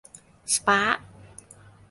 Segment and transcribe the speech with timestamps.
[0.53, 1.05] สปาร์คส์